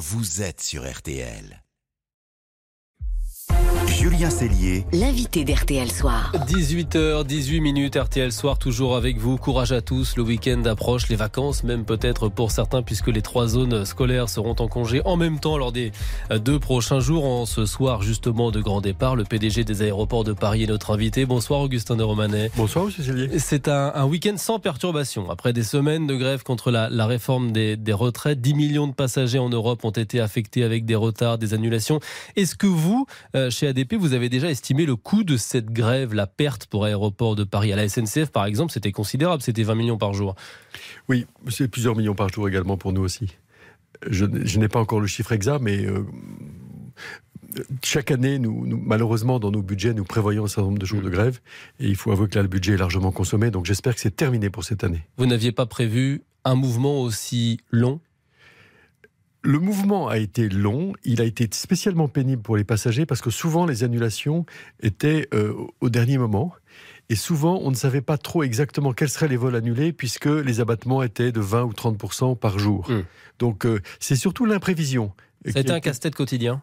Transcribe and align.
vous 0.00 0.40
êtes 0.40 0.62
sur 0.62 0.90
RTL. 0.90 1.62
Julien 4.00 4.30
Cellier, 4.30 4.86
l'invité 4.94 5.44
d'RTL 5.44 5.92
Soir. 5.92 6.32
18h, 6.46 7.22
18 7.22 7.60
minutes, 7.60 7.96
RTL 7.96 8.32
Soir, 8.32 8.58
toujours 8.58 8.96
avec 8.96 9.18
vous. 9.18 9.36
Courage 9.36 9.72
à 9.72 9.82
tous, 9.82 10.16
le 10.16 10.22
week-end 10.22 10.64
approche, 10.64 11.10
les 11.10 11.16
vacances 11.16 11.64
même 11.64 11.84
peut-être 11.84 12.30
pour 12.30 12.50
certains, 12.50 12.80
puisque 12.80 13.08
les 13.08 13.20
trois 13.20 13.46
zones 13.46 13.84
scolaires 13.84 14.30
seront 14.30 14.56
en 14.58 14.68
congé 14.68 15.02
en 15.04 15.18
même 15.18 15.38
temps 15.38 15.58
lors 15.58 15.70
des 15.70 15.92
deux 16.34 16.58
prochains 16.58 17.00
jours. 17.00 17.26
En 17.26 17.44
ce 17.44 17.66
soir, 17.66 18.00
justement, 18.00 18.50
de 18.50 18.62
grand 18.62 18.80
départ, 18.80 19.16
le 19.16 19.24
PDG 19.24 19.64
des 19.64 19.82
aéroports 19.82 20.24
de 20.24 20.32
Paris 20.32 20.62
est 20.62 20.68
notre 20.68 20.92
invité. 20.92 21.26
Bonsoir, 21.26 21.60
Augustin 21.60 21.96
de 21.96 22.02
Romanet. 22.02 22.50
Bonsoir, 22.56 22.86
monsieur 22.86 23.02
Cellier. 23.04 23.38
C'est 23.38 23.68
un, 23.68 24.06
week-end 24.06 24.38
sans 24.38 24.60
perturbation. 24.60 25.28
Après 25.28 25.52
des 25.52 25.62
semaines 25.62 26.06
de 26.06 26.16
grève 26.16 26.42
contre 26.42 26.70
la, 26.70 26.88
réforme 27.04 27.52
des, 27.52 27.76
des 27.76 27.92
retraites, 27.92 28.40
10 28.40 28.54
millions 28.54 28.86
de 28.86 28.94
passagers 28.94 29.38
en 29.38 29.50
Europe 29.50 29.84
ont 29.84 29.90
été 29.90 30.22
affectés 30.22 30.64
avec 30.64 30.86
des 30.86 30.94
retards, 30.94 31.36
des 31.36 31.52
annulations. 31.52 32.00
Est-ce 32.36 32.54
que 32.54 32.66
vous, 32.66 33.04
euh, 33.36 33.50
chez 33.50 33.66
ADP, 33.66 33.89
vous 33.96 34.12
avez 34.12 34.28
déjà 34.28 34.50
estimé 34.50 34.86
le 34.86 34.96
coût 34.96 35.24
de 35.24 35.36
cette 35.36 35.70
grève, 35.70 36.14
la 36.14 36.26
perte 36.26 36.66
pour 36.66 36.84
Aéroport 36.84 37.36
de 37.36 37.44
Paris 37.44 37.72
À 37.72 37.76
la 37.76 37.88
SNCF, 37.88 38.30
par 38.30 38.44
exemple, 38.44 38.72
c'était 38.72 38.92
considérable, 38.92 39.42
c'était 39.42 39.62
20 39.62 39.74
millions 39.74 39.98
par 39.98 40.12
jour. 40.12 40.34
Oui, 41.08 41.26
c'est 41.48 41.68
plusieurs 41.68 41.96
millions 41.96 42.14
par 42.14 42.28
jour 42.28 42.48
également 42.48 42.76
pour 42.76 42.92
nous 42.92 43.02
aussi. 43.02 43.36
Je, 44.08 44.24
n'ai 44.24 44.68
pas 44.68 44.80
encore 44.80 45.00
le 45.00 45.06
chiffre 45.06 45.32
exact, 45.32 45.60
mais 45.60 45.84
euh, 45.84 46.06
chaque 47.82 48.10
année, 48.10 48.38
nous, 48.38 48.64
malheureusement, 48.66 49.38
dans 49.38 49.50
nos 49.50 49.62
budgets, 49.62 49.94
nous 49.94 50.04
prévoyons 50.04 50.44
un 50.44 50.48
certain 50.48 50.68
nombre 50.68 50.78
de 50.78 50.86
jours 50.86 51.02
de 51.02 51.08
mm. 51.08 51.12
grève. 51.12 51.40
Et 51.80 51.88
il 51.88 51.96
faut 51.96 52.12
avouer 52.12 52.28
que 52.28 52.36
là, 52.36 52.42
le 52.42 52.48
budget 52.48 52.74
est 52.74 52.78
largement 52.78 53.12
consommé. 53.12 53.50
Donc 53.50 53.66
j'espère 53.66 53.94
que 53.94 54.00
c'est 54.00 54.14
terminé 54.14 54.50
pour 54.50 54.64
cette 54.64 54.84
année. 54.84 55.02
Vous 55.16 55.26
n'aviez 55.26 55.52
pas 55.52 55.66
prévu 55.66 56.22
un 56.44 56.54
mouvement 56.54 57.02
aussi 57.02 57.60
long 57.70 58.00
le 59.42 59.58
mouvement 59.58 60.08
a 60.08 60.18
été 60.18 60.48
long, 60.48 60.92
il 61.04 61.20
a 61.20 61.24
été 61.24 61.48
spécialement 61.52 62.08
pénible 62.08 62.42
pour 62.42 62.56
les 62.56 62.64
passagers 62.64 63.06
parce 63.06 63.20
que 63.20 63.30
souvent 63.30 63.66
les 63.66 63.84
annulations 63.84 64.44
étaient 64.82 65.28
euh, 65.34 65.54
au 65.80 65.88
dernier 65.88 66.18
moment. 66.18 66.52
Et 67.08 67.16
souvent, 67.16 67.58
on 67.62 67.70
ne 67.70 67.76
savait 67.76 68.02
pas 68.02 68.18
trop 68.18 68.44
exactement 68.44 68.92
quels 68.92 69.08
seraient 69.08 69.26
les 69.26 69.36
vols 69.36 69.56
annulés 69.56 69.92
puisque 69.92 70.26
les 70.26 70.60
abattements 70.60 71.02
étaient 71.02 71.32
de 71.32 71.40
20 71.40 71.64
ou 71.64 71.72
30 71.72 72.38
par 72.38 72.58
jour. 72.58 72.88
Hmm. 72.88 73.02
Donc, 73.40 73.66
euh, 73.66 73.80
c'est 73.98 74.14
surtout 74.14 74.44
l'imprévision. 74.44 75.12
A 75.44 75.58
été 75.58 75.72
un 75.72 75.80
casse-tête 75.80 76.14
quotidien 76.14 76.62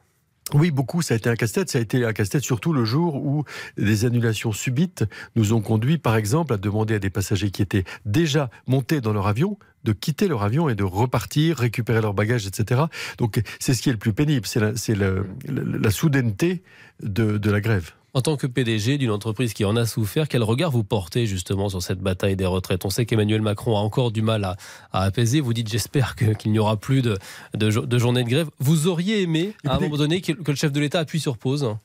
oui, 0.53 0.71
beaucoup. 0.71 1.01
Ça 1.01 1.13
a 1.13 1.17
été 1.17 1.29
un 1.29 1.35
casse-tête. 1.35 1.69
Ça 1.69 1.79
a 1.79 1.81
été 1.81 2.05
un 2.05 2.13
casse-tête 2.13 2.43
surtout 2.43 2.73
le 2.73 2.85
jour 2.85 3.15
où 3.15 3.43
des 3.77 4.05
annulations 4.05 4.51
subites 4.51 5.03
nous 5.35 5.53
ont 5.53 5.61
conduit, 5.61 5.97
par 5.97 6.15
exemple, 6.15 6.53
à 6.53 6.57
demander 6.57 6.95
à 6.95 6.99
des 6.99 7.09
passagers 7.09 7.51
qui 7.51 7.61
étaient 7.61 7.83
déjà 8.05 8.49
montés 8.67 9.01
dans 9.01 9.13
leur 9.13 9.27
avion 9.27 9.57
de 9.83 9.93
quitter 9.93 10.27
leur 10.27 10.43
avion 10.43 10.67
et 10.67 10.75
de 10.75 10.83
repartir, 10.83 11.57
récupérer 11.57 12.01
leurs 12.01 12.13
bagages, 12.13 12.45
etc. 12.45 12.81
Donc, 13.19 13.41
c'est 13.59 13.73
ce 13.73 13.81
qui 13.81 13.89
est 13.89 13.93
le 13.93 13.97
plus 13.97 14.11
pénible. 14.11 14.45
C'est 14.45 14.95
la, 14.95 15.91
soudaineté 15.91 16.61
de 17.01 17.49
la 17.49 17.61
grève. 17.61 17.91
En 18.17 18.21
tant 18.21 18.35
que 18.35 18.47
PDG 18.47 18.97
d'une 18.97 19.11
entreprise 19.11 19.53
qui 19.53 19.63
en 19.63 19.75
a 19.75 19.85
souffert, 19.85 20.27
quel 20.27 20.41
regard 20.41 20.71
vous 20.71 20.83
portez 20.83 21.27
justement 21.27 21.69
sur 21.69 21.83
cette 21.83 21.99
bataille 21.99 22.35
des 22.35 22.47
retraites? 22.47 22.83
On 22.83 22.89
sait 22.89 23.05
qu'Emmanuel 23.05 23.43
Macron 23.43 23.77
a 23.77 23.79
encore 23.79 24.11
du 24.11 24.23
mal 24.23 24.43
à, 24.43 24.57
apaiser. 24.91 25.39
Vous 25.39 25.53
dites 25.53 25.69
j'espère 25.69 26.15
qu'il 26.15 26.51
n'y 26.51 26.57
aura 26.57 26.77
plus 26.77 27.03
de, 27.03 27.19
de, 27.53 27.99
journée 27.99 28.23
de 28.23 28.27
grève. 28.27 28.49
Vous 28.57 28.87
auriez 28.87 29.21
aimé 29.21 29.53
à 29.67 29.75
un 29.75 29.79
moment 29.79 29.97
donné 29.97 30.21
que, 30.21 30.31
le 30.31 30.55
chef 30.55 30.71
de 30.71 30.79
l'État 30.79 30.97
appuie 30.97 31.19
sur 31.19 31.37
pause? 31.37 31.75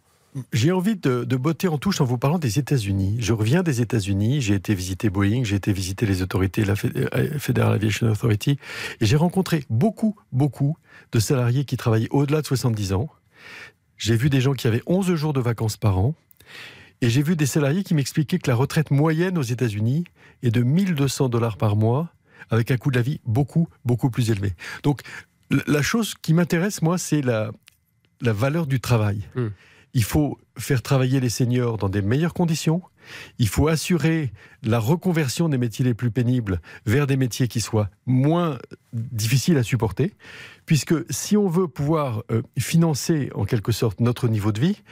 J'ai 0.55 0.72
envie 0.72 0.97
de, 0.97 1.36
botter 1.36 1.69
en 1.69 1.77
touche 1.77 2.00
en 2.00 2.06
vous 2.06 2.16
parlant 2.16 2.39
des 2.39 2.58
États-Unis. 2.58 3.17
Je 3.19 3.34
reviens 3.34 3.62
des 3.62 3.83
États-Unis, 3.83 4.41
j'ai 4.41 4.55
été 4.55 4.74
visiter 4.74 5.11
Boeing, 5.11 5.44
j'ai 5.44 5.56
été 5.56 5.70
visiter 5.74 6.06
les 6.06 6.22
autorités, 6.22 6.64
la 6.64 6.77
euh, 7.14 7.39
Federal 7.39 7.74
Aviation 7.74 8.11
Authority, 8.11 8.56
et 9.02 9.05
j'ai 9.05 9.17
rencontré 9.17 9.67
beaucoup, 9.69 10.17
beaucoup 10.33 10.78
de 11.12 11.19
salariés 11.19 11.67
qui 11.67 11.77
travaillaient 11.77 12.08
au-delà 12.11 12.41
de 12.41 12.46
70 12.46 12.94
ans, 12.94 13.11
j'ai 13.97 14.17
vu 14.17 14.31
des 14.31 14.41
gens 14.41 14.55
qui 14.55 14.67
avaient 14.67 14.83
11 14.87 15.15
jours 15.15 15.33
de 15.33 15.41
vacances 15.41 15.77
par 15.77 15.98
an. 15.98 16.15
Et 17.01 17.11
j'ai 17.11 17.23
vu 17.23 17.35
des 17.35 17.47
salariés 17.47 17.83
qui 17.83 17.95
m'expliquaient 17.95 18.39
que 18.39 18.48
la 18.48 18.57
retraite 18.57 18.91
moyenne 18.91 19.36
aux 19.36 19.42
États-Unis 19.42 20.05
est 20.42 20.51
de 20.51 20.63
1200 20.63 21.29
dollars 21.29 21.57
par 21.57 21.75
mois, 21.75 22.13
avec 22.51 22.70
un 22.70 22.77
coût 22.77 22.91
de 22.91 22.97
la 22.97 23.02
vie 23.02 23.20
beaucoup, 23.25 23.69
beaucoup 23.85 24.11
plus 24.11 24.31
élevé. 24.31 24.55
Donc, 24.83 25.02
la 25.51 25.83
chose 25.83 26.14
qui 26.20 26.33
m'intéresse, 26.33 26.81
moi, 26.81 26.98
c'est 26.98 27.20
la, 27.20 27.51
la 28.20 28.33
valeur 28.33 28.67
du 28.67 28.81
travail. 28.81 29.29
Hmm. 29.35 29.48
Il 29.95 30.05
faut 30.05 30.39
faire 30.57 30.81
travailler 30.81 31.20
les 31.20 31.29
seniors 31.29 31.77
dans 31.77 31.89
des 31.89 32.02
meilleures 32.02 32.35
conditions. 32.35 32.83
Il 33.39 33.48
faut 33.48 33.68
assurer 33.68 34.33
la 34.63 34.79
reconversion 34.79 35.48
des 35.48 35.58
métiers 35.58 35.85
les 35.85 35.95
plus 35.95 36.11
pénibles 36.11 36.61
vers 36.86 37.07
des 37.07 37.17
métiers 37.17 37.48
qui 37.48 37.61
soient 37.61 37.90
moins 38.07 38.58
difficiles 38.92 39.58
à 39.58 39.63
supporter, 39.63 40.14
puisque 40.67 40.95
si 41.11 41.36
on 41.36 41.48
veut 41.48 41.68
pouvoir 41.68 42.23
euh, 42.30 42.42
financer 42.58 43.30
en 43.35 43.45
quelque 43.45 43.73
sorte 43.73 44.01
notre 44.01 44.29
niveau 44.29 44.52
de 44.52 44.61
vie, 44.61 44.83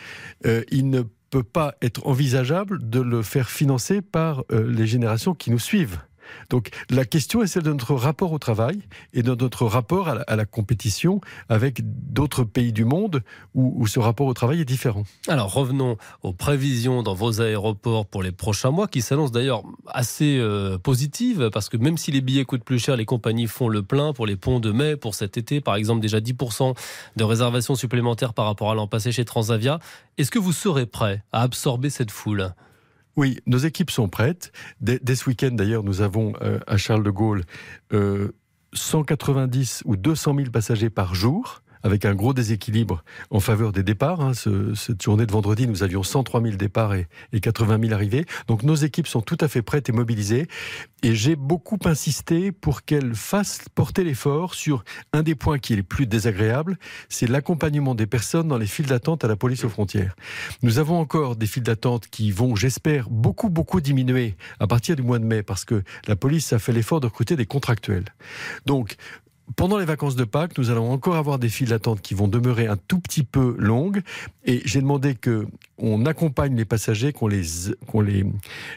euh, 0.47 0.63
il 0.71 0.91
ne 0.91 1.03
peut 1.31 1.43
pas 1.45 1.75
être 1.81 2.07
envisageable 2.07 2.89
de 2.89 3.01
le 3.01 3.23
faire 3.23 3.51
financer 3.51 4.03
par 4.03 4.45
euh, 4.53 4.71
les 4.71 4.87
générations 4.87 5.35
qui 5.35 5.51
nous 5.51 5.59
suivent. 5.59 6.01
Donc 6.49 6.71
la 6.91 7.05
question 7.05 7.43
est 7.43 7.47
celle 7.47 7.63
de 7.63 7.73
notre 7.73 7.95
rapport 7.95 8.33
au 8.33 8.39
travail 8.39 8.81
et 9.13 9.23
de 9.23 9.35
notre 9.35 9.67
rapport 9.67 10.09
à 10.09 10.37
la, 10.37 10.45
compétition 10.45 11.21
avec 11.49 11.81
d'autres 11.85 12.45
pays 12.45 12.73
du 12.73 12.85
monde 12.85 13.23
où, 13.55 13.87
ce 13.87 13.99
rapport 13.99 14.27
au 14.27 14.35
travail 14.35 14.61
est 14.61 14.65
différent. 14.65 15.05
Alors 15.29 15.53
revenons 15.53 15.97
aux 16.23 16.33
prévisions 16.33 17.03
dans 17.03 17.15
vos 17.15 17.41
aéroports 17.41 18.07
pour 18.07 18.23
les 18.23 18.33
prochains 18.33 18.71
mois 18.71 18.89
qui 18.89 19.03
s'annoncent 19.03 19.33
d'ailleurs 19.33 19.63
assez 19.87 20.39
euh, 20.39 20.79
positives 20.79 21.51
parce 21.53 21.69
que 21.69 21.77
même 21.77 21.99
si 21.99 22.11
les 22.11 22.21
billets 22.21 22.45
coûtent 22.45 22.65
plus 22.65 22.79
cher, 22.79 22.97
les 22.97 23.05
compagnies 23.05 23.47
font 23.47 23.69
le 23.69 23.83
plein 23.83 24.13
pour 24.13 24.27
les 24.27 24.37
ponts 24.37 24.61
de 24.61 24.73
mai, 24.73 24.97
pour 24.97 25.15
cet 25.15 25.37
été 25.37 25.61
par 25.61 25.77
exemple 25.77 26.01
déjà 26.01 26.21
10% 26.21 26.75
de 27.17 27.25
réservations 27.25 27.75
supplémentaires 27.75 28.35
par 28.35 28.47
rapport 28.47 28.71
à 28.71 28.75
l'an 28.75 28.87
passé 28.87 29.13
chez 29.13 29.25
Transavia. 29.25 29.79
Est-ce 30.19 30.31
que 30.31 30.39
vous 30.39 30.53
serez 30.53 30.87
prêt 30.87 31.23
à 31.33 31.43
absorber 31.43 31.91
cette 31.91 32.11
foule? 32.11 32.53
Oui, 33.17 33.41
nos 33.47 33.59
équipes 33.59 33.91
sont 33.91 34.09
prêtes. 34.09 34.53
Dès, 34.81 35.15
ce 35.15 35.29
week-end, 35.29 35.51
d'ailleurs, 35.53 35.83
nous 35.83 36.01
avons 36.01 36.33
euh, 36.43 36.59
à 36.67 36.77
Charles 36.77 37.03
de 37.03 37.11
Gaulle 37.11 37.45
190 38.73 39.83
euh, 39.85 39.91
ou 39.91 39.97
200 39.97 40.35
000 40.37 40.51
passagers 40.51 40.91
par 40.91 41.15
jour 41.15 41.63
avec 41.83 42.05
un 42.05 42.15
gros 42.15 42.35
déséquilibre 42.35 43.03
en 43.31 43.41
faveur 43.41 43.73
des 43.73 43.83
départs. 43.83 44.21
Hein. 44.21 44.33
cette 44.35 45.03
journée 45.03 45.27
de 45.27 45.33
vendredi, 45.33 45.67
nous 45.67 45.83
avions 45.83 46.03
103 46.03 46.43
000 46.43 46.57
départs 46.57 46.95
et, 46.95 47.09
80 47.41 47.79
000 47.81 47.93
arrivées. 47.95 48.27
Donc 48.49 48.63
nos 48.63 48.75
équipes 48.75 49.07
sont 49.07 49.23
tout 49.23 49.39
à 49.41 49.49
fait 49.49 49.63
prêtes 49.63 49.89
et 49.89 49.93
mobilisées. 49.93 50.49
Et 51.03 51.15
j'ai 51.15 51.37
beaucoup 51.37 51.79
insisté 51.85 52.53
pour 52.53 52.83
qu'elles 52.83 53.15
fassent 53.15 53.65
porter 53.75 54.05
l'effort 54.05 54.55
sur 54.55 54.85
un 55.13 55.23
des 55.23 55.35
points 55.35 55.59
qui 55.59 55.73
est 55.73 55.77
le 55.77 55.83
plus 55.83 56.07
désagréable, 56.07 56.79
c'est 57.09 57.27
l'accompagnement 57.27 57.95
des 57.95 58.07
personnes 58.07 58.49
dans 58.49 58.59
les 58.59 58.67
files 58.67 58.87
d'attente 58.87 59.25
à 59.25 59.29
la 59.29 59.37
police 59.37 59.65
aux 59.65 59.69
frontières. 59.69 60.15
Nous 60.63 60.79
avons 60.79 60.99
encore 60.99 61.37
des 61.37 61.47
files 61.47 61.63
d'attente 61.63 62.09
qui 62.09 62.31
vont, 62.31 62.55
j'espère, 62.55 63.09
beaucoup, 63.09 63.49
beaucoup 63.49 63.81
diminuer 63.81 64.37
à 64.59 64.67
partir 64.67 64.97
du 64.97 65.03
mois 65.03 65.19
de 65.19 65.25
mai 65.25 65.43
parce 65.43 65.65
que 65.65 65.83
la 66.07 66.17
police 66.17 66.53
a 66.53 66.59
fait 66.59 66.73
l'effort 66.73 67.01
de 67.01 67.07
recruter 67.07 67.37
des 67.37 67.47
contractuels. 67.47 68.05
Donc, 68.67 68.97
pendant 69.57 69.79
les 69.79 69.85
vacances 69.85 70.17
de 70.17 70.25
Pâques, 70.25 70.59
nous 70.59 70.71
allons 70.71 70.91
encore 70.91 71.17
avoir 71.17 71.39
des 71.39 71.49
files 71.49 71.69
d'attente 71.69 72.01
qui 72.01 72.15
vont 72.15 72.29
demeurer 72.29 72.67
un 72.67 72.77
tout 72.77 73.01
petit 73.01 73.23
peu 73.23 73.55
longues. 73.59 74.03
Et 74.45 74.63
j'ai 74.65 74.81
demandé 74.81 75.15
que 75.15 75.47
on 75.79 76.07
accompagne 76.07 76.57
les 76.57 76.65
passagers, 76.65 77.13
qu'on 77.13 77.29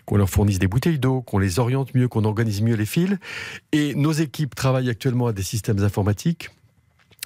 qu'on 0.06 0.17
leur 0.17 0.29
fournisse 0.29 0.59
des 0.59 0.67
bouteilles 0.67 1.00
d'eau, 1.00 1.22
qu'on 1.22 1.38
les 1.38 1.59
oriente 1.59 1.94
mieux, 1.94 2.07
qu'on 2.07 2.23
organise 2.23 2.62
mieux 2.62 2.75
les 2.75 2.85
files. 2.85 3.19
Et 3.72 3.95
nos 3.95 4.12
équipes 4.12 4.56
travaillent 4.56 4.89
actuellement 4.89 5.28
à 5.28 5.33
des 5.33 5.44
systèmes 5.44 5.83
informatiques 5.83 6.50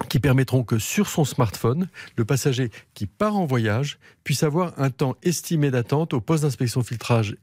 qui 0.10 0.20
permettront 0.20 0.64
que 0.64 0.78
sur 0.78 1.10
son 1.10 1.26
smartphone, 1.26 1.90
le 2.18 2.26
passager 2.26 2.70
qui 2.94 3.08
part 3.08 3.36
en 3.36 3.46
voyage 3.46 3.98
puisse 4.24 4.44
avoir 4.44 4.74
un 4.78 4.92
temps 4.92 5.16
estimé 5.24 5.72
d'attente 5.72 6.14
au 6.14 6.22
poste 6.22 6.44
d'inspection 6.44 6.84
filtrage 6.84 7.36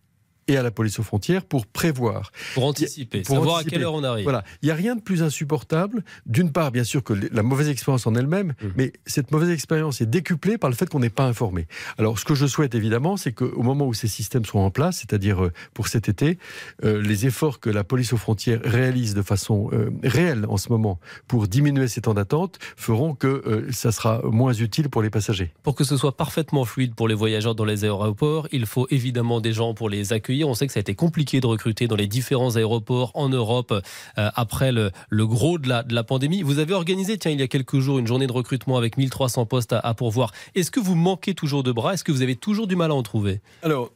et 0.48 0.56
à 0.56 0.62
la 0.62 0.70
police 0.70 0.98
aux 0.98 1.02
frontières 1.02 1.44
pour 1.44 1.66
prévoir. 1.66 2.32
Pour 2.54 2.64
anticiper, 2.64 3.22
pour 3.22 3.36
savoir 3.36 3.58
à 3.58 3.64
quelle 3.64 3.82
heure 3.82 3.94
on 3.94 4.04
arrive. 4.04 4.24
Voilà. 4.24 4.44
Il 4.62 4.66
n'y 4.66 4.72
a 4.72 4.74
rien 4.74 4.96
de 4.96 5.00
plus 5.00 5.22
insupportable. 5.22 6.04
D'une 6.26 6.52
part, 6.52 6.70
bien 6.70 6.84
sûr, 6.84 7.02
que 7.02 7.12
la 7.12 7.42
mauvaise 7.42 7.68
expérience 7.68 8.06
en 8.06 8.14
elle-même, 8.14 8.48
mmh. 8.48 8.66
mais 8.76 8.92
cette 9.06 9.30
mauvaise 9.30 9.50
expérience 9.50 10.00
est 10.00 10.06
décuplée 10.06 10.58
par 10.58 10.70
le 10.70 10.76
fait 10.76 10.88
qu'on 10.88 11.00
n'est 11.00 11.10
pas 11.10 11.24
informé. 11.24 11.66
Alors, 11.98 12.18
ce 12.18 12.24
que 12.24 12.34
je 12.34 12.46
souhaite 12.46 12.74
évidemment, 12.74 13.16
c'est 13.16 13.32
qu'au 13.32 13.62
moment 13.62 13.86
où 13.86 13.94
ces 13.94 14.08
systèmes 14.08 14.44
seront 14.44 14.64
en 14.64 14.70
place, 14.70 14.98
c'est-à-dire 14.98 15.44
euh, 15.44 15.52
pour 15.72 15.88
cet 15.88 16.08
été, 16.08 16.38
euh, 16.84 17.00
les 17.00 17.26
efforts 17.26 17.60
que 17.60 17.70
la 17.70 17.84
police 17.84 18.12
aux 18.12 18.16
frontières 18.16 18.60
réalise 18.64 19.14
de 19.14 19.22
façon 19.22 19.70
euh, 19.72 19.90
réelle 20.02 20.46
en 20.48 20.56
ce 20.56 20.68
moment 20.68 20.98
pour 21.28 21.48
diminuer 21.48 21.88
ces 21.88 22.02
temps 22.02 22.14
d'attente 22.14 22.58
feront 22.76 23.14
que 23.14 23.66
ça 23.70 23.92
sera 23.92 24.20
moins 24.24 24.52
utile 24.52 24.88
pour 24.88 25.02
les 25.02 25.10
passagers. 25.10 25.52
Pour 25.62 25.74
que 25.74 25.84
ce 25.84 25.96
soit 25.96 26.16
parfaitement 26.16 26.64
fluide 26.64 26.94
pour 26.94 27.08
les 27.08 27.14
voyageurs 27.14 27.54
dans 27.54 27.64
les 27.64 27.84
aéroports, 27.84 28.48
il 28.52 28.66
faut 28.66 28.86
évidemment 28.90 29.40
des 29.40 29.52
gens 29.52 29.74
pour 29.74 29.88
les 29.88 30.12
accueillir 30.12 30.33
on 30.42 30.54
sait 30.54 30.66
que 30.66 30.72
ça 30.72 30.78
a 30.78 30.80
été 30.80 30.94
compliqué 30.94 31.40
de 31.40 31.46
recruter 31.46 31.86
dans 31.86 31.96
les 31.96 32.06
différents 32.06 32.56
aéroports 32.56 33.12
en 33.14 33.28
Europe 33.28 33.72
euh, 33.72 34.30
après 34.34 34.72
le, 34.72 34.90
gros 35.12 35.58
de 35.58 35.68
la, 35.68 36.04
pandémie. 36.04 36.42
Vous 36.42 36.58
avez 36.58 36.74
organisé, 36.74 37.18
tiens, 37.18 37.30
il 37.30 37.38
y 37.38 37.42
a 37.42 37.48
quelques 37.48 37.78
jours, 37.78 37.98
une 37.98 38.06
journée 38.06 38.26
de 38.26 38.32
recrutement 38.32 38.76
avec 38.76 38.96
1300 38.96 39.46
postes 39.46 39.72
à, 39.72 39.94
pourvoir. 39.94 40.32
Est-ce 40.54 40.70
que 40.70 40.80
vous 40.80 40.94
manquez 40.94 41.34
toujours 41.34 41.62
de 41.62 41.70
bras? 41.70 41.94
Est-ce 41.94 42.04
que 42.04 42.12
vous 42.12 42.22
avez 42.22 42.36
toujours 42.36 42.66
du 42.66 42.74
mal 42.74 42.90
à 42.90 42.94
en 42.94 43.02
trouver? 43.02 43.40
Alors, 43.62 43.92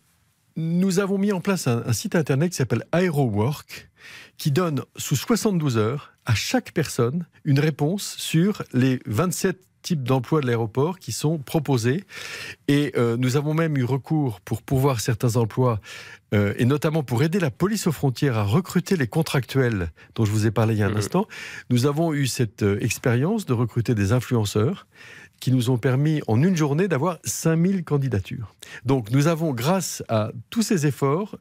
nous 0.57 1.01
avons 1.01 1.19
mis 1.19 1.33
en 1.33 1.41
place 1.41 1.67
un, 1.67 1.83
un 1.87 1.93
site 1.93 2.15
internet 2.15 2.51
qui 2.51 2.57
s'appelle 2.57 2.85
AeroWork, 2.93 3.89
qui 4.37 4.51
donne 4.51 4.83
sous 4.97 5.17
72 5.17 5.79
heures 5.79 6.13
à 6.27 6.35
chaque 6.35 6.73
personne 6.73 7.27
une 7.45 7.59
réponse 7.59 8.15
sur 8.19 8.63
les 8.73 9.01
27 9.07 9.59
types 9.89 10.03
d'emplois 10.03 10.43
de 10.43 10.47
l'aéroport 10.47 10.99
qui 10.99 11.13
sont 11.13 11.39
proposés. 11.39 12.05
Et 12.69 12.93
euh, 12.99 13.17
nous 13.17 13.37
avons 13.39 13.55
même 13.55 13.75
eu 13.79 13.85
recours 13.85 14.41
pour 14.43 14.61
pouvoir 14.63 15.01
certains 15.01 15.37
emplois, 15.37 15.81
euh, 16.35 16.53
et 16.59 16.67
notamment 16.67 17.03
pour 17.03 17.23
aider 17.23 17.41
la 17.41 17.51
police 17.51 17.87
aux 17.87 17.93
frontières 17.93 18.37
à 18.37 18.43
recruter 18.45 18.97
les 18.97 19.07
contractuels 19.07 19.91
dont 20.15 20.27
je 20.27 20.31
vous 20.31 20.47
ai 20.47 20.51
parlé 20.51 20.75
il 20.75 20.81
y 20.81 20.83
a 20.83 20.87
un 20.87 20.91
Mhm. 20.91 20.99
instant. 20.99 21.27
Nous 21.71 21.87
avons 21.87 22.13
eu 22.13 22.27
cette 22.27 22.63
euh, 22.65 22.79
expérience 22.85 23.47
de 23.47 23.55
recruter 23.55 23.95
des 23.95 24.13
influenceurs 24.13 24.87
qui 25.41 25.53
nous 25.53 25.71
ont 25.71 25.79
permis 25.79 26.21
en 26.27 26.43
une 26.43 26.57
journée 26.57 26.87
d'avoir 26.89 27.19
5000 27.25 27.83
candidatures. 27.85 28.55
Donc 28.85 29.11
nous 29.11 29.27
avons, 29.27 29.55
grâce 29.55 30.03
à 30.09 30.33
tous 30.51 30.63
ces 30.63 30.85
efforts, 30.87 31.37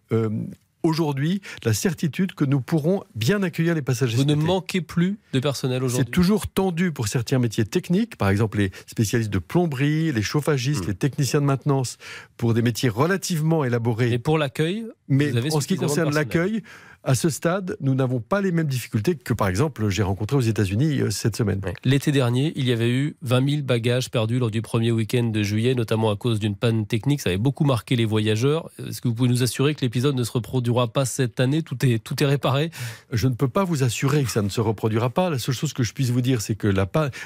aujourd'hui 0.87 1.41
la 1.63 1.73
certitude 1.73 2.33
que 2.33 2.45
nous 2.45 2.61
pourrons 2.61 3.03
bien 3.15 3.43
accueillir 3.43 3.75
les 3.75 3.81
passagers. 3.81 4.17
Vous 4.17 4.25
ne 4.25 4.35
manquez 4.35 4.81
plus 4.81 5.19
de 5.33 5.39
personnel 5.39 5.79
C'est 5.81 5.85
aujourd'hui 5.85 6.11
toujours 6.11 6.47
tendu 6.47 6.91
pour 6.91 7.07
certains 7.07 7.39
métiers 7.39 7.65
techniques, 7.65 8.15
par 8.15 8.29
exemple 8.29 8.57
les 8.57 8.71
spécialistes 8.87 9.31
de 9.31 9.39
plomberie, 9.39 10.11
les 10.11 10.21
chauffagistes, 10.21 10.85
Hmm. 10.85 10.89
les 10.89 10.95
techniciens 10.95 11.41
de 11.41 11.45
maintenance, 11.45 11.97
pour 12.37 12.53
des 12.53 12.61
métiers 12.61 12.89
relativement 12.89 13.63
élaborés. 13.63 14.13
Et 14.13 14.19
pour 14.19 14.37
l'accueil, 14.37 14.85
Mais 15.07 15.31
en 15.53 15.59
ce 15.61 15.67
qui 15.67 15.75
concerne 15.75 16.13
l'accueil, 16.13 16.63
à 17.03 17.15
ce 17.15 17.29
stade, 17.29 17.77
nous 17.79 17.95
n'avons 17.95 18.19
pas 18.19 18.41
les 18.41 18.51
mêmes 18.51 18.67
difficultés 18.67 19.15
que, 19.15 19.33
par 19.33 19.47
exemple, 19.47 19.87
j'ai 19.89 20.03
rencontré 20.03 20.35
aux 20.35 20.41
États-Unis 20.41 20.99
euh, 21.01 21.09
cette 21.09 21.35
semaine. 21.37 21.61
L'été 21.85 22.11
dernier, 22.11 22.51
il 22.55 22.67
y 22.67 22.71
avait 22.73 22.89
eu 22.89 23.15
20 23.21 23.49
000 23.49 23.61
bagages 23.63 24.09
perdus 24.11 24.39
lors 24.39 24.51
du 24.51 24.61
premier 24.61 24.91
week-end 24.91 25.23
de 25.23 25.41
juillet, 25.43 25.73
notamment 25.75 26.09
à 26.11 26.15
cause 26.17 26.39
d'une 26.39 26.55
panne 26.55 26.85
technique. 26.85 27.21
Ça 27.21 27.29
avait 27.29 27.37
beaucoup 27.37 27.63
marqué 27.63 27.95
les 27.95 28.05
voyageurs. 28.05 28.69
Est-ce 28.85 28.99
que 29.01 29.07
vous 29.07 29.13
pouvez 29.13 29.29
nous 29.29 29.43
assurer 29.43 29.73
que 29.75 29.81
l'épisode 29.81 30.15
ne 30.15 30.23
se 30.23 30.31
reproduira 30.31 30.87
pas 30.87 31.05
cette 31.05 31.39
année? 31.39 31.63
Tout 31.63 31.77
est, 31.85 31.99
tout 32.03 32.21
est 32.21 32.25
réparé? 32.27 32.71
Je 33.13 33.27
ne 33.27 33.35
peux 33.35 33.47
pas 33.47 33.63
vous 33.63 33.83
assurer 33.83 34.23
que 34.23 34.31
ça 34.31 34.41
ne 34.41 34.49
se 34.49 34.59
reproduira 34.59 35.09
pas. 35.09 35.29
La 35.29 35.39
seule 35.39 35.55
chose 35.55 35.71
que 35.73 35.83
je 35.83 35.93
puisse 35.93 36.09
vous 36.09 36.21
dire, 36.21 36.41
c'est 36.41 36.55
que 36.55 36.67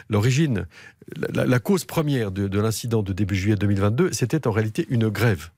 l'origine, 0.09 0.67
la, 1.17 1.27
la- 1.33 1.45
la 1.47 1.59
cause 1.59 1.85
première 1.85 2.31
de, 2.31 2.47
de 2.47 2.59
l'incident 2.59 3.01
de 3.03 3.13
début 3.13 3.35
juillet 3.35 3.55
2022, 3.55 4.11
c'était 4.13 4.47
en 4.47 4.51
réalité 4.51 4.85
une 4.89 5.09
grève. 5.09 5.49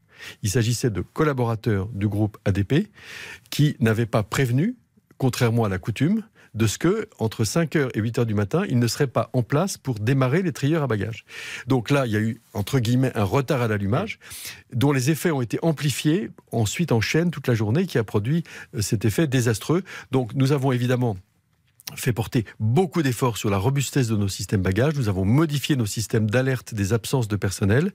Il 0.42 0.50
s'agissait 0.50 0.90
de 0.90 1.02
collaborateurs 1.02 1.88
du 1.88 2.08
groupe 2.08 2.38
ADP 2.46 2.90
qui 3.50 3.76
n'avaient 3.80 4.06
pas 4.06 4.24
prévenu, 4.24 4.76
contrairement 5.18 5.66
à 5.66 5.70
la 5.70 5.78
coutume, 5.78 6.24
de 6.54 6.68
ce 6.68 6.78
que, 6.78 7.10
entre 7.18 7.44
5h 7.44 7.90
et 7.96 8.02
8h 8.02 8.26
du 8.26 8.34
matin, 8.36 8.64
ils 8.70 8.78
ne 8.78 8.88
seraient 8.88 9.08
pas 9.08 9.30
en 9.34 9.42
place 9.42 9.78
pour 9.78 9.96
démarrer 9.96 10.44
les 10.44 10.52
trieurs 10.52 10.84
à 10.84 10.88
bagages. 10.88 11.26
Donc 11.68 11.90
là, 11.90 12.06
il 12.06 12.12
y 12.12 12.16
a 12.16 12.20
eu, 12.20 12.42
entre 12.54 12.80
guillemets, 12.80 13.12
un 13.16 13.24
retard 13.24 13.62
à 13.62 13.68
l'allumage, 13.68 14.20
dont 14.72 14.92
les 14.92 15.10
effets 15.10 15.32
ont 15.32 15.42
été 15.42 15.58
amplifiés 15.62 16.30
ensuite 16.52 16.92
en 16.92 17.02
chaîne 17.02 17.32
toute 17.32 17.48
la 17.48 17.56
journée, 17.56 17.88
qui 17.88 17.98
a 17.98 18.04
produit 18.04 18.44
euh, 18.76 18.82
cet 18.82 19.06
effet 19.06 19.26
désastreux. 19.28 19.84
Donc 20.12 20.34
nous 20.36 20.52
avons 20.52 20.72
évidemment 20.72 21.18
fait 21.96 22.14
porter 22.14 22.46
beaucoup 22.60 23.02
d'efforts 23.04 23.38
sur 23.38 23.50
la 23.50 23.58
robustesse 23.58 24.08
de 24.08 24.16
nos 24.16 24.28
systèmes 24.28 24.62
bagages. 24.62 24.96
Nous 24.96 25.10
avons 25.10 25.26
modifié 25.26 25.76
nos 25.76 25.86
systèmes 25.86 26.30
d'alerte 26.30 26.74
des 26.74 26.94
absences 26.94 27.28
de 27.28 27.36
personnel. 27.36 27.92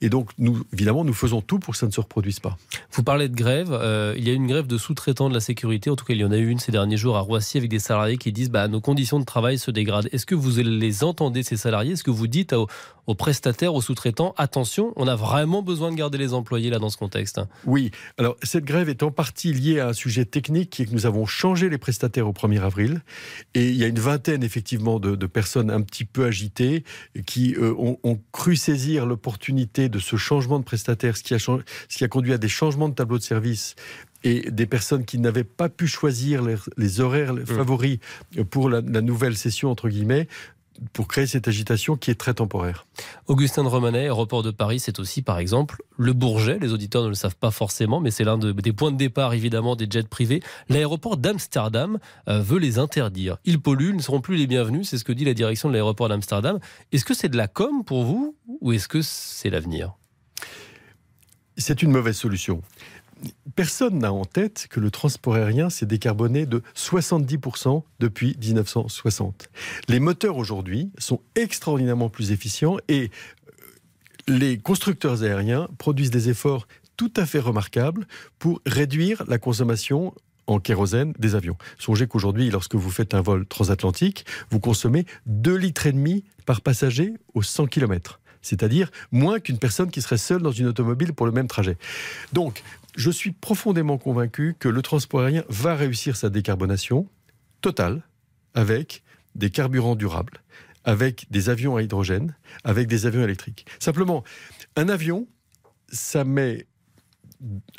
Et 0.00 0.08
donc, 0.08 0.30
nous, 0.38 0.64
évidemment, 0.72 1.04
nous 1.04 1.14
faisons 1.14 1.40
tout 1.40 1.58
pour 1.58 1.72
que 1.72 1.78
ça 1.78 1.86
ne 1.86 1.90
se 1.90 2.00
reproduise 2.00 2.38
pas. 2.40 2.56
Vous 2.92 3.02
parlez 3.02 3.28
de 3.28 3.34
grève. 3.34 3.70
euh, 3.72 4.14
il 4.16 4.26
y 4.26 4.30
a 4.30 4.34
une 4.34 4.46
grève 4.46 4.66
de 4.66 4.78
sous-traitants 4.78 5.28
de 5.28 5.34
la 5.34 5.40
sécurité. 5.40 5.90
En 5.90 5.96
tout 5.96 6.04
cas, 6.04 6.14
il 6.14 6.20
y 6.20 6.24
en 6.24 6.32
a 6.32 6.36
eu 6.36 6.48
une 6.48 6.58
ces 6.58 6.72
derniers 6.72 6.96
jours 6.96 7.16
à 7.16 7.20
Roissy 7.20 7.58
avec 7.58 7.70
des 7.70 7.78
salariés 7.78 8.18
qui 8.18 8.32
disent 8.32 8.50
bah, 8.50 8.68
nos 8.68 8.80
conditions 8.80 9.18
de 9.18 9.24
travail 9.24 9.58
se 9.58 9.70
dégradent. 9.70 10.08
Est-ce 10.12 10.26
que 10.26 10.34
vous 10.34 10.56
les 10.58 11.04
entendez, 11.04 11.42
ces 11.42 11.56
salariés? 11.56 11.92
Est-ce 11.92 12.04
que 12.04 12.10
vous 12.10 12.26
dites 12.26 12.52
aux, 12.52 12.68
aux 13.06 13.14
prestataires, 13.14 13.74
aux 13.74 13.82
sous-traitants 13.82 14.34
attention, 14.36 14.92
on 14.96 15.08
a 15.08 15.16
vraiment 15.16 15.62
besoin 15.62 15.90
de 15.90 15.96
garder 15.96 16.18
les 16.18 16.34
employés 16.34 16.70
là 16.70 16.78
dans 16.78 16.90
ce 16.90 16.96
contexte? 16.96 17.40
Oui, 17.64 17.90
alors 18.18 18.36
cette 18.42 18.64
grève 18.64 18.88
est 18.88 19.02
en 19.02 19.10
partie 19.10 19.52
liée 19.52 19.80
à 19.80 19.88
un 19.88 19.92
sujet 19.92 20.24
technique 20.24 20.70
qui 20.70 20.82
est 20.82 20.86
que 20.86 20.92
nous 20.92 21.06
avons 21.06 21.26
changé 21.26 21.68
les 21.68 21.78
prestataires 21.78 22.28
au 22.28 22.32
1er 22.32 22.60
avril. 22.60 23.00
Et 23.54 23.68
il 23.68 23.76
y 23.76 23.84
a 23.84 23.86
une 23.86 23.98
vingtaine, 23.98 24.42
effectivement, 24.42 25.00
de, 25.00 25.16
de 25.16 25.26
personnes 25.26 25.70
un 25.70 25.82
petit 25.82 26.04
peu 26.04 26.24
agitées 26.24 26.84
qui 27.26 27.54
euh, 27.56 27.74
ont, 27.78 27.98
ont 28.02 28.20
cru 28.32 28.56
saisir 28.56 29.06
l'opportunité 29.06 29.88
de 29.88 29.98
ce 29.98 30.16
changement 30.16 30.58
de 30.58 30.64
prestataire, 30.64 31.16
ce 31.16 31.22
qui, 31.22 31.34
a, 31.34 31.38
chang- 31.38 31.60
ce 31.88 31.98
qui 31.98 32.04
a 32.04 32.08
conduit 32.08 32.32
à 32.32 32.38
des 32.38 32.48
changements 32.48 32.88
de 32.88 32.94
tableau 32.94 33.18
de 33.18 33.22
service 33.22 33.74
et 34.22 34.50
des 34.50 34.66
personnes 34.66 35.04
qui 35.04 35.18
n'avaient 35.18 35.44
pas 35.44 35.68
pu 35.70 35.86
choisir 35.86 36.42
les, 36.42 36.56
les 36.76 37.00
horaires 37.00 37.34
favoris 37.46 37.98
pour 38.50 38.68
la, 38.68 38.82
la 38.82 39.00
nouvelle 39.00 39.36
session, 39.36 39.70
entre 39.70 39.88
guillemets, 39.88 40.28
pour 40.92 41.08
créer 41.08 41.26
cette 41.26 41.46
agitation 41.48 41.96
qui 41.96 42.10
est 42.10 42.14
très 42.14 42.34
temporaire. 42.34 42.86
Augustin 43.26 43.62
de 43.64 43.68
Romanet, 43.68 44.00
aéroport 44.00 44.42
de 44.42 44.50
Paris, 44.50 44.80
c'est 44.80 44.98
aussi 44.98 45.22
par 45.22 45.38
exemple 45.38 45.82
le 45.98 46.12
Bourget. 46.12 46.58
Les 46.58 46.72
auditeurs 46.72 47.02
ne 47.04 47.08
le 47.08 47.14
savent 47.14 47.36
pas 47.36 47.50
forcément, 47.50 48.00
mais 48.00 48.10
c'est 48.10 48.24
l'un 48.24 48.38
de- 48.38 48.52
des 48.52 48.72
points 48.72 48.90
de 48.90 48.96
départ 48.96 49.34
évidemment 49.34 49.76
des 49.76 49.86
jets 49.90 50.02
privés. 50.08 50.42
L'aéroport 50.68 51.16
d'Amsterdam 51.16 51.98
euh, 52.28 52.40
veut 52.40 52.58
les 52.58 52.78
interdire. 52.78 53.36
Ils 53.44 53.60
polluent, 53.60 53.90
ils 53.90 53.96
ne 53.96 54.02
seront 54.02 54.20
plus 54.20 54.36
les 54.36 54.46
bienvenus, 54.46 54.88
c'est 54.88 54.96
ce 54.98 55.04
que 55.04 55.12
dit 55.12 55.24
la 55.24 55.34
direction 55.34 55.68
de 55.68 55.74
l'aéroport 55.74 56.08
d'Amsterdam. 56.08 56.58
Est-ce 56.92 57.04
que 57.04 57.14
c'est 57.14 57.28
de 57.28 57.36
la 57.36 57.48
com 57.48 57.84
pour 57.84 58.04
vous 58.04 58.36
ou 58.60 58.72
est-ce 58.72 58.88
que 58.88 59.02
c'est 59.02 59.50
l'avenir? 59.50 59.92
C'est 61.56 61.82
une 61.82 61.90
mauvaise 61.90 62.16
solution. 62.16 62.62
Personne 63.60 63.98
n'a 63.98 64.10
en 64.10 64.24
tête 64.24 64.68
que 64.70 64.80
le 64.80 64.90
transport 64.90 65.34
aérien 65.34 65.68
s'est 65.68 65.84
décarboné 65.84 66.46
de 66.46 66.62
70% 66.74 67.82
depuis 67.98 68.34
1960. 68.40 69.50
Les 69.86 70.00
moteurs 70.00 70.38
aujourd'hui 70.38 70.90
sont 70.96 71.20
extraordinairement 71.34 72.08
plus 72.08 72.32
efficients 72.32 72.78
et 72.88 73.10
euh, 73.10 73.62
les 74.28 74.56
constructeurs 74.56 75.24
aériens 75.24 75.68
produisent 75.76 76.10
des 76.10 76.30
efforts 76.30 76.66
tout 76.96 77.12
à 77.16 77.26
fait 77.26 77.38
remarquables 77.38 78.06
pour 78.38 78.62
réduire 78.64 79.24
la 79.28 79.36
consommation 79.36 80.14
en 80.46 80.58
kérosène 80.58 81.12
des 81.18 81.34
avions. 81.34 81.58
Songez 81.76 82.06
qu'aujourd'hui, 82.06 82.48
lorsque 82.48 82.76
vous 82.76 82.90
faites 82.90 83.12
un 83.12 83.20
vol 83.20 83.44
transatlantique, 83.44 84.24
vous 84.50 84.60
consommez 84.60 85.04
2 85.26 85.54
litres 85.54 85.86
et 85.86 85.92
demi 85.92 86.24
par 86.46 86.62
passager 86.62 87.12
aux 87.34 87.42
100 87.42 87.66
km. 87.66 88.20
C'est-à-dire 88.42 88.90
moins 89.12 89.38
qu'une 89.38 89.58
personne 89.58 89.90
qui 89.90 90.00
serait 90.00 90.16
seule 90.16 90.40
dans 90.40 90.50
une 90.50 90.66
automobile 90.66 91.12
pour 91.12 91.26
le 91.26 91.32
même 91.32 91.46
trajet. 91.46 91.76
Donc, 92.32 92.62
je 92.96 93.10
suis 93.10 93.32
profondément 93.32 93.98
convaincu 93.98 94.54
que 94.58 94.68
le 94.68 94.82
transport 94.82 95.20
aérien 95.20 95.44
va 95.48 95.74
réussir 95.74 96.16
sa 96.16 96.28
décarbonation 96.30 97.08
totale 97.60 98.02
avec 98.54 99.02
des 99.34 99.50
carburants 99.50 99.94
durables, 99.96 100.42
avec 100.84 101.26
des 101.30 101.48
avions 101.50 101.76
à 101.76 101.82
hydrogène, 101.82 102.34
avec 102.64 102.88
des 102.88 103.06
avions 103.06 103.22
électriques. 103.22 103.66
Simplement, 103.78 104.24
un 104.76 104.88
avion, 104.88 105.28
ça 105.92 106.24
met 106.24 106.66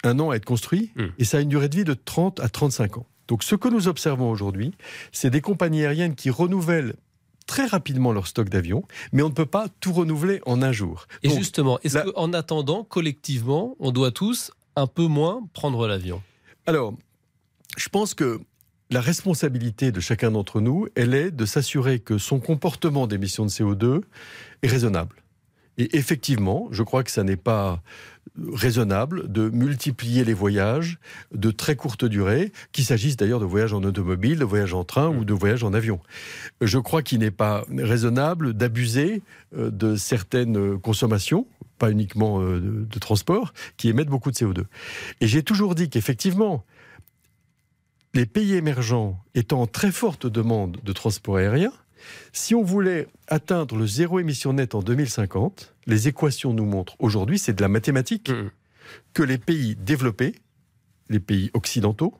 un 0.03 0.19
an 0.19 0.29
à 0.31 0.35
être 0.35 0.45
construit 0.45 0.91
Mm. 0.95 1.05
et 1.17 1.23
ça 1.23 1.37
a 1.37 1.41
une 1.41 1.49
durée 1.49 1.69
de 1.69 1.75
vie 1.75 1.83
de 1.83 1.93
30 1.93 2.39
à 2.39 2.49
35 2.49 2.97
ans. 2.97 3.05
Donc 3.27 3.43
ce 3.43 3.55
que 3.55 3.67
nous 3.69 3.87
observons 3.87 4.29
aujourd'hui, 4.31 4.73
c'est 5.11 5.29
des 5.29 5.41
compagnies 5.41 5.81
aériennes 5.85 6.15
qui 6.15 6.29
renouvellent 6.29 6.95
très 7.47 7.65
rapidement 7.65 8.11
leur 8.13 8.27
stock 8.27 8.49
d'avions, 8.49 8.83
mais 9.11 9.23
on 9.23 9.29
ne 9.29 9.33
peut 9.33 9.45
pas 9.45 9.67
tout 9.81 9.91
renouveler 9.93 10.41
en 10.45 10.61
un 10.61 10.71
jour. 10.71 11.05
Et 11.23 11.27
Donc, 11.29 11.37
justement, 11.37 11.79
est-ce 11.83 11.95
la- 11.97 12.03
qu'en 12.05 12.31
attendant, 12.33 12.83
collectivement, 12.83 13.75
on 13.79 13.91
doit 13.91 14.11
tous 14.11 14.51
un 14.75 14.87
peu 14.87 15.07
moins 15.07 15.47
prendre 15.53 15.87
l'avion 15.87 16.21
Alors, 16.65 16.93
je 17.77 17.89
pense 17.89 18.13
que 18.13 18.41
la 18.89 19.01
responsabilité 19.01 19.91
de 19.91 19.99
chacun 19.99 20.31
d'entre 20.31 20.59
nous, 20.59 20.87
elle 20.95 21.13
est 21.13 21.31
de 21.31 21.45
s'assurer 21.45 21.99
que 21.99 22.17
son 22.17 22.39
comportement 22.39 23.07
d'émission 23.07 23.45
de 23.45 23.49
CO2 23.49 24.01
est 24.63 24.67
raisonnable. 24.67 25.15
Et 25.77 25.95
effectivement, 25.95 26.67
je 26.71 26.83
crois 26.83 27.03
que 27.03 27.11
ça 27.11 27.23
n'est 27.23 27.37
pas 27.37 27.81
raisonnable 28.53 29.31
de 29.31 29.49
multiplier 29.49 30.23
les 30.23 30.33
voyages 30.33 30.99
de 31.33 31.49
très 31.51 31.75
courte 31.75 32.05
durée, 32.05 32.51
qu'il 32.71 32.83
s'agisse 32.83 33.15
d'ailleurs 33.15 33.39
de 33.39 33.45
voyages 33.45 33.73
en 33.73 33.81
automobile, 33.83 34.39
de 34.39 34.45
voyages 34.45 34.73
en 34.73 34.83
train 34.83 35.07
ou 35.07 35.25
de 35.25 35.33
voyages 35.33 35.63
en 35.63 35.73
avion. 35.73 35.99
Je 36.59 36.77
crois 36.77 37.01
qu'il 37.01 37.19
n'est 37.19 37.31
pas 37.31 37.65
raisonnable 37.75 38.53
d'abuser 38.53 39.21
euh, 39.57 39.71
de 39.71 39.95
certaines 39.95 40.77
consommations, 40.79 41.47
pas 41.81 41.89
uniquement 41.91 42.39
euh, 42.41 42.59
de, 42.59 42.85
de 42.85 42.99
transport, 42.99 43.53
qui 43.77 43.89
émettent 43.89 44.09
beaucoup 44.15 44.29
de 44.29 44.35
CO2. 44.35 44.65
Et 45.19 45.27
j'ai 45.27 45.41
toujours 45.41 45.73
dit 45.73 45.89
qu'effectivement, 45.89 46.63
les 48.13 48.27
pays 48.27 48.53
émergents 48.53 49.19
étant 49.33 49.61
en 49.61 49.67
très 49.67 49.91
forte 49.91 50.27
demande 50.27 50.77
de 50.83 50.93
transport 50.93 51.37
aérien, 51.37 51.71
si 52.33 52.53
on 52.53 52.61
voulait 52.63 53.07
atteindre 53.27 53.75
le 53.75 53.87
zéro 53.87 54.19
émission 54.19 54.53
net 54.53 54.75
en 54.75 54.81
2050, 54.81 55.73
les 55.87 56.07
équations 56.07 56.53
nous 56.53 56.65
montrent 56.65 56.95
aujourd'hui, 56.99 57.39
c'est 57.39 57.53
de 57.53 57.61
la 57.61 57.67
mathématique, 57.67 58.29
Mhm. 58.29 58.51
que 59.13 59.23
les 59.23 59.37
pays 59.39 59.75
développés, 59.75 60.35
les 61.09 61.19
pays 61.19 61.49
occidentaux, 61.53 62.13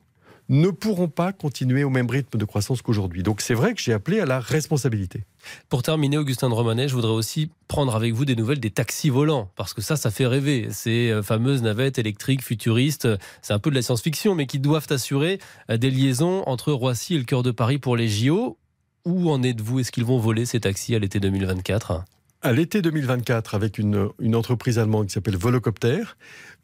ne 0.52 0.68
pourront 0.68 1.08
pas 1.08 1.32
continuer 1.32 1.82
au 1.82 1.88
même 1.88 2.10
rythme 2.10 2.36
de 2.38 2.44
croissance 2.44 2.82
qu'aujourd'hui. 2.82 3.22
Donc 3.22 3.40
c'est 3.40 3.54
vrai 3.54 3.72
que 3.72 3.80
j'ai 3.80 3.94
appelé 3.94 4.20
à 4.20 4.26
la 4.26 4.38
responsabilité. 4.38 5.24
Pour 5.70 5.82
terminer, 5.82 6.18
Augustin 6.18 6.50
de 6.50 6.54
Romanet, 6.54 6.88
je 6.88 6.94
voudrais 6.94 7.12
aussi 7.12 7.50
prendre 7.68 7.96
avec 7.96 8.12
vous 8.12 8.26
des 8.26 8.36
nouvelles 8.36 8.60
des 8.60 8.70
taxis 8.70 9.08
volants, 9.08 9.50
parce 9.56 9.72
que 9.72 9.80
ça, 9.80 9.96
ça 9.96 10.10
fait 10.10 10.26
rêver. 10.26 10.68
Ces 10.70 11.10
euh, 11.10 11.22
fameuses 11.22 11.62
navettes 11.62 11.98
électriques 11.98 12.42
futuristes, 12.42 13.08
c'est 13.40 13.54
un 13.54 13.58
peu 13.58 13.70
de 13.70 13.74
la 13.74 13.80
science-fiction, 13.80 14.34
mais 14.34 14.46
qui 14.46 14.58
doivent 14.58 14.86
assurer 14.90 15.40
euh, 15.70 15.78
des 15.78 15.90
liaisons 15.90 16.42
entre 16.46 16.70
Roissy 16.72 17.14
et 17.14 17.18
le 17.18 17.24
cœur 17.24 17.42
de 17.42 17.50
Paris 17.50 17.78
pour 17.78 17.96
les 17.96 18.08
JO. 18.08 18.58
Où 19.06 19.30
en 19.30 19.42
êtes-vous? 19.42 19.80
Est-ce 19.80 19.90
qu'ils 19.90 20.04
vont 20.04 20.18
voler 20.18 20.44
ces 20.44 20.60
taxis 20.60 20.94
à 20.94 20.98
l'été 20.98 21.18
2024 21.18 22.04
À 22.42 22.52
l'été 22.52 22.82
2024, 22.82 23.54
avec 23.54 23.78
une, 23.78 24.10
une 24.20 24.36
entreprise 24.36 24.78
allemande 24.78 25.06
qui 25.06 25.14
s'appelle 25.14 25.36
Volocopter, 25.36 26.02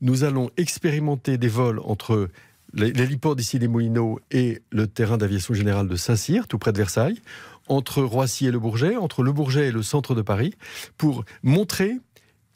nous 0.03 0.25
allons 0.25 0.51
expérimenter 0.59 1.39
des 1.39 1.49
vols 1.49 1.81
entre 1.81 2.29
l'héliport 2.73 3.37
d'ici 3.37 3.59
les 3.59 3.69
Moulineaux 3.69 4.21
et 4.31 4.63
le 4.71 4.87
terrain 4.87 5.17
d'aviation 5.19 5.55
générale 5.55 5.89
de 5.89 5.97
Saint-Cyr, 5.97 6.47
tout 6.49 6.59
près 6.59 6.73
de 6.73 6.79
Versailles, 6.79 7.21
entre 7.67 8.03
Roissy 8.03 8.47
et 8.47 8.51
le 8.51 8.59
Bourget, 8.59 8.97
entre 8.97 9.23
le 9.23 9.33
Bourget 9.33 9.69
et 9.69 9.73
le 9.73 9.83
centre 9.83 10.15
de 10.15 10.23
Paris, 10.23 10.55
pour 10.97 11.25
montrer 11.43 11.99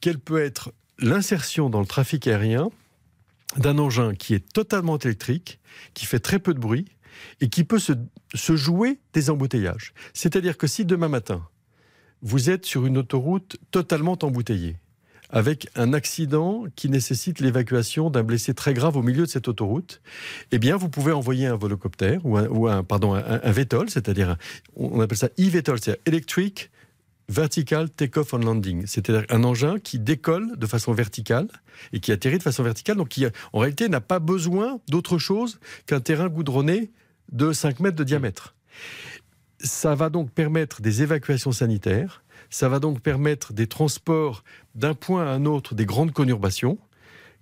quelle 0.01 0.19
peut 0.19 0.43
être 0.43 0.73
l'insertion 0.99 1.71
dans 1.71 1.81
le 1.81 1.87
trafic 1.87 2.27
aérien 2.27 2.71
d'un 3.57 3.79
engin 3.79 4.15
qui 4.15 4.35
est 4.35 4.53
totalement 4.53 4.99
électrique, 4.99 5.61
qui 5.95 6.07
fait 6.07 6.21
très 6.21 6.39
peu 6.39 6.55
de 6.55 6.59
bruit 6.59 6.87
et 7.41 7.49
qui 7.49 7.65
peut 7.65 7.79
se, 7.79 7.93
se 8.35 8.57
jouer 8.57 8.99
des 9.13 9.31
embouteillages. 9.31 9.93
C'est-à-dire 10.15 10.57
que 10.57 10.67
si 10.67 10.85
demain 10.85 11.09
matin, 11.09 11.47
vous 12.23 12.51
êtes 12.51 12.67
sur 12.67 12.87
une 12.87 12.99
autoroute 12.99 13.57
totalement 13.71 14.17
embouteillée, 14.23 14.77
avec 15.33 15.69
un 15.75 15.93
accident 15.93 16.65
qui 16.77 16.89
nécessite 16.89 17.41
l'évacuation 17.41 18.11
d'un 18.11 18.23
blessé 18.23 18.55
très 18.55 18.75
grave 18.75 18.97
au 18.97 19.03
milieu 19.03 19.23
de 19.23 19.31
cette 19.31 19.49
autoroute, 19.49 20.03
eh 20.53 20.59
bien, 20.59 20.77
vous 20.77 20.89
pouvez 20.89 21.13
envoyer 21.13 21.47
un 21.47 21.57
volocoptère 21.57 22.25
ou 22.25 22.37
un, 22.37 22.47
ou 22.49 22.69
pardon, 22.85 23.15
un 23.15 23.51
VTOL, 23.51 23.91
c'est-à-dire, 23.91 24.37
on 24.77 25.01
appelle 25.01 25.19
ça 25.19 25.29
e-VTOL, 25.41 25.81
c'est-à-dire 25.81 26.03
Electric 26.07 26.71
Vertical 27.29 27.89
Takeoff 27.89 28.35
and 28.35 28.39
Landing, 28.39 28.87
c'est-à-dire 28.87 29.25
un 29.31 29.43
engin 29.45 29.79
qui 29.79 29.99
décolle 29.99 30.57
de 30.59 30.67
façon 30.67 30.93
verticale 30.93 31.49
et 31.93 32.01
qui 32.01 32.13
atterrit 32.13 32.39
de 32.39 32.43
façon 32.43 32.63
verticale, 32.63 32.97
donc 32.97 33.09
qui, 33.09 33.25
en 33.53 33.59
réalité, 33.59 33.89
n'a 33.89 34.01
pas 34.01 34.19
besoin 34.19 34.81
d'autre 34.89 35.19
chose 35.19 35.59
qu'un 35.87 36.01
terrain 36.01 36.29
goudronné 36.29 36.91
de 37.31 37.53
5 37.53 37.81
mètres 37.81 37.97
de 37.97 38.05
diamètre. 38.05 38.55
Ça 39.61 39.95
va 39.95 40.11
donc 40.11 40.31
permettre 40.31 40.83
des 40.83 41.03
évacuations 41.03 41.53
sanitaires, 41.53 42.23
ça 42.53 42.69
va 42.69 42.79
donc 42.79 43.01
permettre 43.01 43.53
des 43.53 43.67
transports 43.67 44.45
d'un 44.75 44.95
point 44.95 45.27
à 45.27 45.31
un 45.31 45.47
autre 45.47 45.75
des 45.75 45.87
grandes 45.87 46.13
conurbations, 46.13 46.79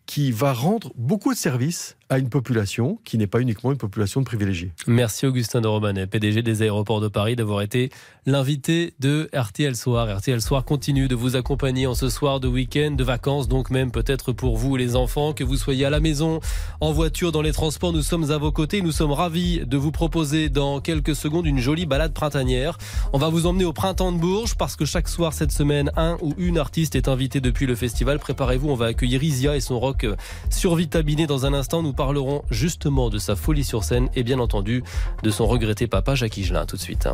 qui 0.06 0.32
va 0.32 0.52
rendre 0.52 0.92
beaucoup 0.96 1.32
de 1.32 1.38
services 1.38 1.96
à 2.10 2.18
une 2.18 2.28
population 2.28 2.98
qui 3.04 3.16
n'est 3.16 3.28
pas 3.28 3.40
uniquement 3.40 3.70
une 3.70 3.78
population 3.78 4.20
de 4.20 4.26
privilégiés. 4.26 4.72
Merci 4.88 5.26
Augustin 5.26 5.60
de 5.60 5.68
Romanet, 5.68 6.08
PDG 6.08 6.42
des 6.42 6.62
aéroports 6.62 7.00
de 7.00 7.06
Paris, 7.06 7.36
d'avoir 7.36 7.62
été 7.62 7.90
l'invité 8.26 8.94
de 8.98 9.30
RTL 9.32 9.76
Soir. 9.76 10.18
RTL 10.18 10.42
Soir 10.42 10.64
continue 10.64 11.06
de 11.06 11.14
vous 11.14 11.36
accompagner 11.36 11.86
en 11.86 11.94
ce 11.94 12.08
soir 12.08 12.40
de 12.40 12.48
week-end, 12.48 12.90
de 12.90 13.04
vacances, 13.04 13.46
donc 13.46 13.70
même 13.70 13.92
peut-être 13.92 14.32
pour 14.32 14.56
vous 14.56 14.74
les 14.74 14.96
enfants, 14.96 15.32
que 15.32 15.44
vous 15.44 15.56
soyez 15.56 15.84
à 15.84 15.90
la 15.90 16.00
maison, 16.00 16.40
en 16.80 16.92
voiture, 16.92 17.30
dans 17.30 17.42
les 17.42 17.52
transports, 17.52 17.92
nous 17.92 18.02
sommes 18.02 18.32
à 18.32 18.38
vos 18.38 18.50
côtés. 18.50 18.82
Nous 18.82 18.90
sommes 18.90 19.12
ravis 19.12 19.60
de 19.64 19.76
vous 19.76 19.92
proposer 19.92 20.48
dans 20.48 20.80
quelques 20.80 21.14
secondes 21.14 21.46
une 21.46 21.58
jolie 21.58 21.86
balade 21.86 22.12
printanière. 22.12 22.76
On 23.12 23.18
va 23.18 23.28
vous 23.28 23.46
emmener 23.46 23.64
au 23.64 23.72
printemps 23.72 24.10
de 24.10 24.18
Bourges 24.18 24.56
parce 24.56 24.74
que 24.74 24.84
chaque 24.84 25.08
soir 25.08 25.32
cette 25.32 25.52
semaine, 25.52 25.92
un 25.96 26.16
ou 26.22 26.34
une 26.38 26.58
artiste 26.58 26.96
est 26.96 27.06
invité 27.06 27.40
depuis 27.40 27.66
le 27.66 27.76
festival. 27.76 28.18
Préparez-vous, 28.18 28.68
on 28.68 28.74
va 28.74 28.86
accueillir 28.86 29.22
Isia 29.22 29.54
et 29.54 29.60
son 29.60 29.78
rock 29.78 30.06
survitaminé 30.50 31.28
dans 31.28 31.46
un 31.46 31.52
instant. 31.52 31.82
Parlerons 32.00 32.40
justement 32.50 33.10
de 33.10 33.18
sa 33.18 33.36
folie 33.36 33.62
sur 33.62 33.84
scène 33.84 34.08
et 34.14 34.22
bien 34.22 34.38
entendu 34.38 34.82
de 35.22 35.30
son 35.30 35.46
regretté 35.46 35.86
papa 35.86 36.14
Jacques 36.14 36.38
Higelin 36.38 36.64
tout 36.64 36.76
de 36.76 36.80
suite. 36.80 37.06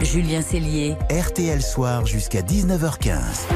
Julien 0.00 0.42
Cellier. 0.42 0.94
RTL 1.10 1.60
Soir 1.60 2.06
jusqu'à 2.06 2.42
19h15. 2.42 3.48